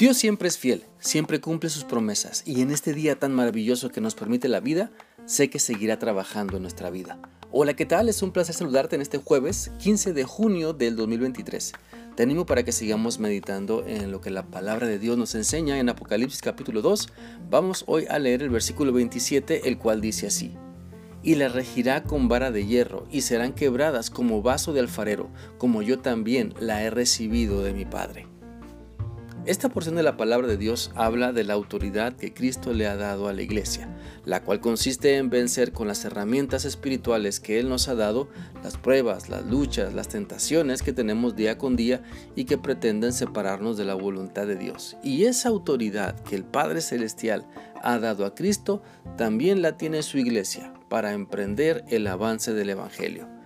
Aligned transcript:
Dios 0.00 0.16
siempre 0.16 0.48
es 0.48 0.56
fiel, 0.56 0.86
siempre 0.98 1.42
cumple 1.42 1.68
sus 1.68 1.84
promesas 1.84 2.42
y 2.46 2.62
en 2.62 2.70
este 2.70 2.94
día 2.94 3.18
tan 3.18 3.34
maravilloso 3.34 3.90
que 3.90 4.00
nos 4.00 4.14
permite 4.14 4.48
la 4.48 4.60
vida, 4.60 4.90
sé 5.26 5.50
que 5.50 5.58
seguirá 5.58 5.98
trabajando 5.98 6.56
en 6.56 6.62
nuestra 6.62 6.88
vida. 6.88 7.20
Hola, 7.52 7.74
¿qué 7.74 7.84
tal? 7.84 8.08
Es 8.08 8.22
un 8.22 8.32
placer 8.32 8.54
saludarte 8.54 8.96
en 8.96 9.02
este 9.02 9.18
jueves 9.18 9.70
15 9.78 10.14
de 10.14 10.24
junio 10.24 10.72
del 10.72 10.96
2023. 10.96 11.72
Te 12.16 12.22
animo 12.22 12.46
para 12.46 12.62
que 12.62 12.72
sigamos 12.72 13.18
meditando 13.18 13.84
en 13.86 14.10
lo 14.10 14.22
que 14.22 14.30
la 14.30 14.46
palabra 14.46 14.86
de 14.86 14.98
Dios 14.98 15.18
nos 15.18 15.34
enseña 15.34 15.78
en 15.78 15.90
Apocalipsis 15.90 16.40
capítulo 16.40 16.80
2. 16.80 17.10
Vamos 17.50 17.84
hoy 17.86 18.06
a 18.08 18.18
leer 18.18 18.42
el 18.42 18.48
versículo 18.48 18.94
27, 18.94 19.68
el 19.68 19.76
cual 19.76 20.00
dice 20.00 20.28
así. 20.28 20.54
Y 21.22 21.34
la 21.34 21.50
regirá 21.50 22.04
con 22.04 22.26
vara 22.26 22.50
de 22.50 22.64
hierro, 22.64 23.06
y 23.10 23.20
serán 23.20 23.52
quebradas 23.52 24.08
como 24.08 24.40
vaso 24.40 24.72
de 24.72 24.80
alfarero, 24.80 25.28
como 25.58 25.82
yo 25.82 25.98
también 25.98 26.54
la 26.58 26.82
he 26.82 26.88
recibido 26.88 27.62
de 27.62 27.74
mi 27.74 27.84
Padre. 27.84 28.39
Esta 29.46 29.70
porción 29.70 29.96
de 29.96 30.02
la 30.02 30.18
palabra 30.18 30.46
de 30.46 30.58
Dios 30.58 30.92
habla 30.94 31.32
de 31.32 31.44
la 31.44 31.54
autoridad 31.54 32.12
que 32.12 32.34
Cristo 32.34 32.74
le 32.74 32.86
ha 32.86 32.96
dado 32.96 33.26
a 33.26 33.32
la 33.32 33.40
iglesia, 33.40 33.88
la 34.26 34.42
cual 34.42 34.60
consiste 34.60 35.16
en 35.16 35.30
vencer 35.30 35.72
con 35.72 35.88
las 35.88 36.04
herramientas 36.04 36.66
espirituales 36.66 37.40
que 37.40 37.58
Él 37.58 37.70
nos 37.70 37.88
ha 37.88 37.94
dado 37.94 38.28
las 38.62 38.76
pruebas, 38.76 39.30
las 39.30 39.46
luchas, 39.46 39.94
las 39.94 40.08
tentaciones 40.08 40.82
que 40.82 40.92
tenemos 40.92 41.36
día 41.36 41.56
con 41.56 41.74
día 41.74 42.02
y 42.36 42.44
que 42.44 42.58
pretenden 42.58 43.14
separarnos 43.14 43.78
de 43.78 43.86
la 43.86 43.94
voluntad 43.94 44.46
de 44.46 44.56
Dios. 44.56 44.98
Y 45.02 45.24
esa 45.24 45.48
autoridad 45.48 46.20
que 46.20 46.36
el 46.36 46.44
Padre 46.44 46.82
Celestial 46.82 47.46
ha 47.82 47.98
dado 47.98 48.26
a 48.26 48.34
Cristo 48.34 48.82
también 49.16 49.62
la 49.62 49.78
tiene 49.78 50.02
su 50.02 50.18
iglesia 50.18 50.74
para 50.90 51.12
emprender 51.12 51.82
el 51.88 52.06
avance 52.08 52.52
del 52.52 52.68
Evangelio. 52.68 53.39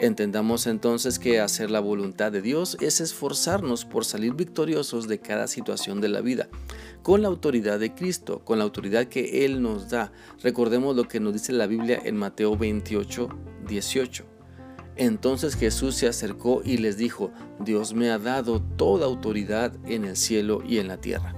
Entendamos 0.00 0.66
entonces 0.66 1.20
que 1.20 1.38
hacer 1.38 1.70
la 1.70 1.78
voluntad 1.78 2.32
de 2.32 2.42
Dios 2.42 2.76
es 2.80 3.00
esforzarnos 3.00 3.84
por 3.84 4.04
salir 4.04 4.34
victoriosos 4.34 5.06
de 5.06 5.20
cada 5.20 5.46
situación 5.46 6.00
de 6.00 6.08
la 6.08 6.20
vida, 6.20 6.48
con 7.02 7.22
la 7.22 7.28
autoridad 7.28 7.78
de 7.78 7.94
Cristo, 7.94 8.40
con 8.44 8.58
la 8.58 8.64
autoridad 8.64 9.06
que 9.06 9.44
Él 9.44 9.62
nos 9.62 9.90
da. 9.90 10.10
Recordemos 10.42 10.96
lo 10.96 11.06
que 11.06 11.20
nos 11.20 11.32
dice 11.32 11.52
la 11.52 11.68
Biblia 11.68 12.00
en 12.04 12.16
Mateo 12.16 12.56
28, 12.56 13.28
18. 13.68 14.24
Entonces 14.96 15.54
Jesús 15.54 15.94
se 15.94 16.08
acercó 16.08 16.62
y 16.64 16.78
les 16.78 16.96
dijo, 16.96 17.30
Dios 17.60 17.94
me 17.94 18.10
ha 18.10 18.18
dado 18.18 18.60
toda 18.60 19.06
autoridad 19.06 19.72
en 19.86 20.04
el 20.04 20.16
cielo 20.16 20.60
y 20.66 20.78
en 20.78 20.88
la 20.88 21.00
tierra. 21.00 21.34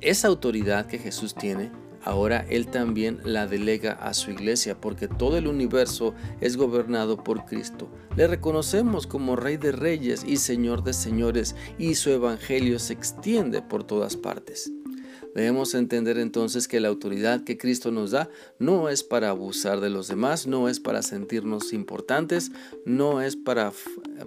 Esa 0.00 0.28
autoridad 0.28 0.86
que 0.86 0.98
Jesús 0.98 1.34
tiene 1.34 1.70
ahora 2.04 2.46
Él 2.48 2.66
también 2.66 3.20
la 3.24 3.46
delega 3.46 3.92
a 3.92 4.14
su 4.14 4.30
iglesia, 4.30 4.80
porque 4.80 5.08
todo 5.08 5.36
el 5.36 5.46
universo 5.46 6.14
es 6.40 6.56
gobernado 6.56 7.22
por 7.22 7.44
Cristo. 7.44 7.90
Le 8.16 8.26
reconocemos 8.26 9.06
como 9.06 9.36
Rey 9.36 9.56
de 9.56 9.72
Reyes 9.72 10.24
y 10.26 10.36
Señor 10.36 10.82
de 10.82 10.92
Señores, 10.92 11.54
y 11.78 11.94
su 11.94 12.10
Evangelio 12.10 12.78
se 12.78 12.92
extiende 12.92 13.62
por 13.62 13.84
todas 13.84 14.16
partes. 14.16 14.72
Debemos 15.34 15.74
entender 15.74 16.18
entonces 16.18 16.68
que 16.68 16.80
la 16.80 16.88
autoridad 16.88 17.42
que 17.42 17.56
Cristo 17.56 17.90
nos 17.90 18.10
da 18.10 18.28
no 18.58 18.90
es 18.90 19.02
para 19.02 19.30
abusar 19.30 19.80
de 19.80 19.88
los 19.88 20.08
demás, 20.08 20.46
no 20.46 20.68
es 20.68 20.78
para 20.78 21.00
sentirnos 21.02 21.72
importantes, 21.72 22.52
no 22.84 23.22
es 23.22 23.36
para, 23.36 23.72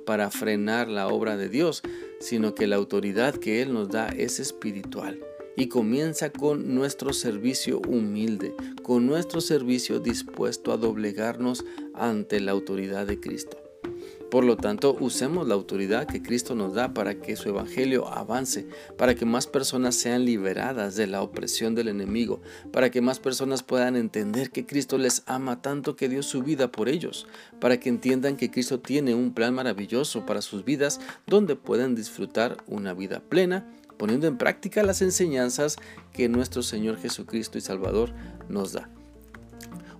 para 0.06 0.32
frenar 0.32 0.88
la 0.88 1.08
obra 1.08 1.38
de 1.38 1.48
Dios, 1.48 1.84
sino 2.20 2.56
que 2.56 2.66
la 2.66 2.78
autoridad 2.78 3.36
que 3.36 3.62
Él 3.62 3.74
nos 3.74 3.90
da 3.90 4.08
es 4.10 4.40
espiritual 4.40 5.20
y 5.56 5.68
comienza 5.68 6.32
con 6.32 6.76
nuestro 6.76 7.14
servicio 7.14 7.80
humilde, 7.88 8.54
con 8.84 9.06
nuestro 9.06 9.42
servicio 9.42 10.00
dispuesto 10.00 10.72
a 10.72 10.78
doblegarnos 10.78 11.66
ante 11.94 12.40
la 12.40 12.52
autoridad 12.52 13.06
de 13.08 13.20
Cristo. 13.20 13.58
Por 14.32 14.44
lo 14.44 14.58
tanto, 14.58 14.98
usemos 15.00 15.48
la 15.48 15.54
autoridad 15.54 16.08
que 16.08 16.22
Cristo 16.22 16.56
nos 16.56 16.74
da 16.74 16.94
para 16.94 17.16
que 17.22 17.36
su 17.36 17.50
evangelio 17.50 18.08
avance, 18.08 18.68
para 18.98 19.16
que 19.16 19.24
más 19.24 19.46
personas 19.48 19.96
sean 19.96 20.26
liberadas 20.26 20.96
de 20.96 21.08
la 21.08 21.22
opresión 21.22 21.76
del 21.76 21.88
enemigo, 21.88 22.42
para 22.74 22.90
que 22.90 23.02
más 23.02 23.20
personas 23.20 23.64
puedan 23.64 23.96
entender 23.96 24.50
que 24.50 24.66
Cristo 24.66 24.98
les 24.98 25.24
ama 25.28 25.62
tanto 25.62 25.96
que 25.96 26.10
dio 26.10 26.24
su 26.24 26.42
vida 26.42 26.72
por 26.72 26.90
ellos, 26.90 27.28
para 27.62 27.80
que 27.80 27.88
entiendan 27.88 28.36
que 28.36 28.52
Cristo 28.52 28.80
tiene 28.80 29.14
un 29.14 29.32
plan 29.32 29.54
maravilloso 29.54 30.26
para 30.26 30.42
sus 30.42 30.66
vidas 30.66 31.00
donde 31.28 31.56
pueden 31.56 31.96
disfrutar 31.96 32.58
una 32.68 32.94
vida 32.94 33.22
plena 33.22 33.66
poniendo 33.98 34.28
en 34.28 34.38
práctica 34.38 34.84
las 34.84 35.02
enseñanzas 35.02 35.78
que 36.14 36.30
nuestro 36.30 36.64
Señor 36.64 36.98
Jesucristo 36.98 37.58
y 37.58 37.62
Salvador 37.62 38.14
nos 38.50 38.74
da. 38.74 38.90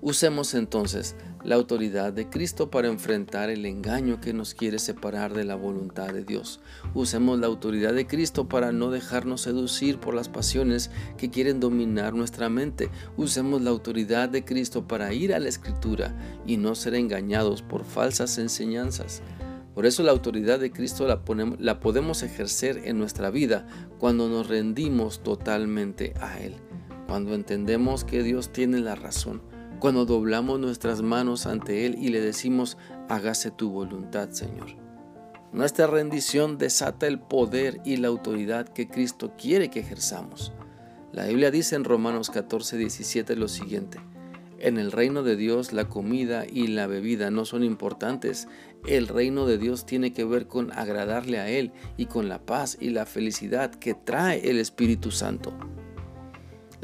Usemos 0.02 0.54
entonces 0.54 1.16
la 1.44 1.56
autoridad 1.56 2.14
de 2.14 2.30
Cristo 2.30 2.70
para 2.70 2.90
enfrentar 2.90 3.50
el 3.50 3.66
engaño 3.66 4.22
que 4.22 4.34
nos 4.34 4.54
quiere 4.54 4.78
separar 4.78 5.34
de 5.34 5.46
la 5.46 5.56
voluntad 5.56 6.14
de 6.14 6.24
Dios. 6.24 6.60
Usemos 6.94 7.40
la 7.40 7.48
autoridad 7.48 7.94
de 7.94 8.06
Cristo 8.06 8.48
para 8.48 8.72
no 8.72 8.92
dejarnos 8.92 9.42
seducir 9.42 10.00
por 10.00 10.14
las 10.14 10.30
pasiones 10.30 10.92
que 11.18 11.30
quieren 11.30 11.60
dominar 11.60 12.14
nuestra 12.14 12.50
mente. 12.50 12.90
Usemos 13.18 13.62
la 13.62 13.72
autoridad 13.72 14.30
de 14.30 14.44
Cristo 14.44 14.88
para 14.88 15.14
ir 15.14 15.34
a 15.34 15.40
la 15.40 15.50
Escritura 15.50 16.14
y 16.46 16.58
no 16.58 16.76
ser 16.76 16.96
engañados 16.96 17.62
por 17.62 17.84
falsas 17.84 18.38
enseñanzas. 18.38 19.24
Por 19.76 19.86
eso 19.86 20.04
la 20.04 20.12
autoridad 20.12 20.58
de 20.58 20.72
Cristo 20.72 21.06
la, 21.06 21.22
la 21.60 21.80
podemos 21.82 22.24
ejercer 22.24 22.82
en 22.86 22.98
nuestra 22.98 23.30
vida 23.30 23.68
cuando 24.00 24.30
nos 24.30 24.48
rendimos 24.48 25.22
totalmente 25.22 26.14
a 26.22 26.40
Él, 26.40 26.56
cuando 27.08 27.36
entendemos 27.36 28.06
que 28.06 28.24
Dios 28.24 28.54
tiene 28.54 28.80
la 28.80 28.96
razón, 28.96 29.42
cuando 29.80 30.06
doblamos 30.06 30.62
nuestras 30.62 31.02
manos 31.02 31.46
ante 31.46 31.86
Él 31.86 31.98
y 32.00 32.08
le 32.08 32.22
decimos, 32.22 32.78
hágase 33.10 33.52
tu 33.52 33.70
voluntad, 33.70 34.30
Señor. 34.30 34.68
Nuestra 35.52 35.88
rendición 35.88 36.58
desata 36.58 37.06
el 37.08 37.20
poder 37.20 37.82
y 37.84 37.98
la 37.98 38.08
autoridad 38.08 38.70
que 38.70 38.88
Cristo 38.88 39.34
quiere 39.38 39.70
que 39.70 39.82
ejerzamos. 39.82 40.54
La 41.12 41.26
Biblia 41.28 41.52
dice 41.52 41.76
en 41.76 41.84
Romanos 41.84 42.30
14, 42.30 42.78
17 42.78 43.36
lo 43.36 43.48
siguiente. 43.50 44.00
En 44.66 44.80
el 44.80 44.92
reino 44.92 45.22
de 45.22 45.36
Dios 45.36 45.74
la 45.74 45.88
comida 45.90 46.44
y 46.52 46.66
la 46.66 46.88
bebida 46.88 47.30
no 47.30 47.46
son 47.46 47.64
importantes. 47.64 48.48
El 48.88 49.08
reino 49.08 49.46
de 49.46 49.60
Dios 49.60 49.86
tiene 49.86 50.12
que 50.12 50.26
ver 50.26 50.48
con 50.48 50.72
agradarle 50.72 51.38
a 51.38 51.48
Él 51.48 51.72
y 51.98 52.08
con 52.08 52.30
la 52.30 52.44
paz 52.48 52.76
y 52.82 52.90
la 52.90 53.06
felicidad 53.06 53.70
que 53.76 53.94
trae 53.94 54.50
el 54.50 54.58
Espíritu 54.58 55.12
Santo. 55.12 55.56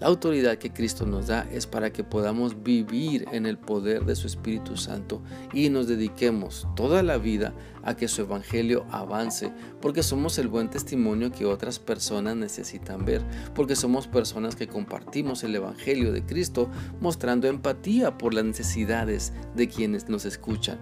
La 0.01 0.07
autoridad 0.07 0.57
que 0.57 0.73
Cristo 0.73 1.05
nos 1.05 1.27
da 1.27 1.47
es 1.51 1.67
para 1.67 1.93
que 1.93 2.03
podamos 2.03 2.63
vivir 2.63 3.27
en 3.31 3.45
el 3.45 3.59
poder 3.59 4.03
de 4.03 4.15
su 4.15 4.25
Espíritu 4.25 4.75
Santo 4.75 5.21
y 5.53 5.69
nos 5.69 5.87
dediquemos 5.87 6.67
toda 6.75 7.03
la 7.03 7.19
vida 7.19 7.53
a 7.83 7.95
que 7.95 8.07
su 8.07 8.23
Evangelio 8.23 8.83
avance, 8.89 9.53
porque 9.79 10.01
somos 10.01 10.39
el 10.39 10.47
buen 10.47 10.71
testimonio 10.71 11.31
que 11.31 11.45
otras 11.45 11.77
personas 11.77 12.35
necesitan 12.35 13.05
ver, 13.05 13.21
porque 13.53 13.75
somos 13.75 14.07
personas 14.07 14.55
que 14.55 14.67
compartimos 14.67 15.43
el 15.43 15.55
Evangelio 15.55 16.11
de 16.11 16.25
Cristo 16.25 16.67
mostrando 16.99 17.47
empatía 17.47 18.17
por 18.17 18.33
las 18.33 18.43
necesidades 18.43 19.33
de 19.55 19.67
quienes 19.67 20.09
nos 20.09 20.25
escuchan. 20.25 20.79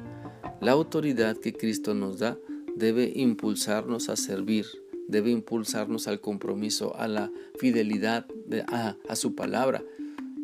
La 0.61 0.71
autoridad 0.71 1.35
que 1.35 1.51
Cristo 1.51 1.93
nos 1.93 2.19
da 2.19 2.37
debe 2.77 3.11
impulsarnos 3.13 4.07
a 4.07 4.15
servir 4.15 4.65
debe 5.09 5.31
impulsarnos 5.31 6.07
al 6.07 6.21
compromiso, 6.21 6.95
a 6.95 7.07
la 7.07 7.31
fidelidad 7.57 8.25
a, 8.67 8.95
a 9.07 9.15
su 9.15 9.35
palabra. 9.35 9.83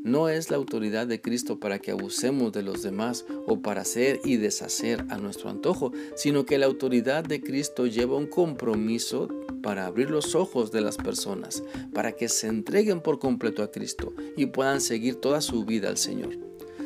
No 0.03 0.29
es 0.29 0.51
la 0.51 0.57
autoridad 0.57 1.07
de 1.07 1.19
Cristo 1.19 1.59
para 1.59 1.79
que 1.79 1.89
abusemos 1.89 2.51
de 2.51 2.61
los 2.61 2.83
demás 2.83 3.25
o 3.47 3.61
para 3.61 3.81
hacer 3.81 4.19
y 4.23 4.37
deshacer 4.37 5.03
a 5.09 5.17
nuestro 5.17 5.49
antojo, 5.49 5.93
sino 6.15 6.45
que 6.45 6.59
la 6.59 6.67
autoridad 6.67 7.23
de 7.23 7.41
Cristo 7.41 7.87
lleva 7.87 8.15
un 8.15 8.27
compromiso 8.27 9.29
para 9.63 9.87
abrir 9.87 10.11
los 10.11 10.35
ojos 10.35 10.71
de 10.71 10.81
las 10.81 10.97
personas, 10.97 11.63
para 11.91 12.11
que 12.11 12.29
se 12.29 12.45
entreguen 12.45 13.01
por 13.01 13.17
completo 13.17 13.63
a 13.63 13.71
Cristo 13.71 14.13
y 14.37 14.45
puedan 14.45 14.79
seguir 14.79 15.15
toda 15.15 15.41
su 15.41 15.65
vida 15.65 15.89
al 15.89 15.97
Señor. 15.97 16.44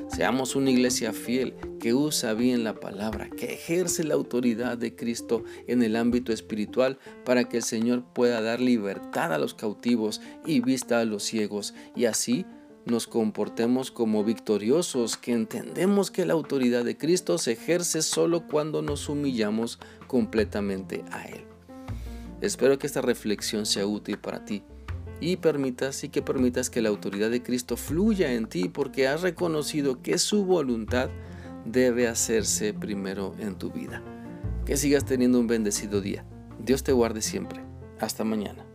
Seamos 0.10 0.56
una 0.56 0.72
iglesia 0.72 1.14
fiel 1.14 1.54
que 1.80 1.94
usa 1.94 2.34
bien 2.34 2.64
la 2.64 2.74
palabra, 2.74 3.30
que 3.30 3.54
ejerce 3.54 4.04
la 4.04 4.16
autoridad 4.16 4.78
de 4.78 4.96
Cristo 4.96 5.44
en 5.68 5.84
el 5.84 5.96
ámbito 5.96 6.34
espiritual 6.34 6.98
para 7.24 7.44
que 7.48 7.58
el 7.58 7.64
Señor 7.64 8.04
pueda 8.14 8.42
dar 8.42 8.60
libertad 8.60 9.32
a 9.32 9.38
los 9.38 9.54
cautivos 9.54 10.20
y 10.46 10.62
vista 10.62 11.00
a 11.00 11.06
los 11.06 11.24
ciegos 11.24 11.76
y 11.96 12.06
así 12.06 12.46
nos 12.86 13.06
comportemos 13.06 13.92
como 13.92 14.24
victoriosos, 14.24 15.16
que 15.16 15.32
entendemos 15.32 16.10
que 16.10 16.26
la 16.26 16.34
autoridad 16.34 16.84
de 16.84 16.98
Cristo 16.98 17.38
se 17.38 17.52
ejerce 17.52 18.02
solo 18.02 18.48
cuando 18.48 18.82
nos 18.82 19.10
humillamos 19.10 19.80
completamente 20.08 21.04
a 21.12 21.26
Él. 21.26 21.44
Espero 22.42 22.80
que 22.80 22.88
esta 22.88 23.02
reflexión 23.02 23.68
sea 23.68 23.86
útil 23.86 24.18
para 24.18 24.44
ti 24.44 24.64
y 25.22 25.38
permitas 25.38 26.04
y 26.04 26.10
que 26.10 26.22
permitas 26.22 26.70
que 26.70 26.82
la 26.82 26.90
autoridad 26.90 27.30
de 27.30 27.44
Cristo 27.44 27.78
fluya 27.78 28.34
en 28.34 28.48
ti 28.48 28.70
porque 28.70 29.08
has 29.08 29.22
reconocido 29.22 30.02
que 30.02 30.18
su 30.18 30.46
voluntad 30.46 31.10
debe 31.66 32.08
hacerse 32.08 32.74
primero 32.74 33.36
en 33.40 33.56
tu 33.56 33.72
vida. 33.72 34.02
Que 34.66 34.78
sigas 34.78 35.06
teniendo 35.06 35.40
un 35.40 35.48
bendecido 35.48 36.02
día. 36.02 36.26
Dios 36.64 36.84
te 36.84 36.92
guarde 36.92 37.22
siempre. 37.22 37.62
Hasta 38.00 38.24
mañana. 38.24 38.69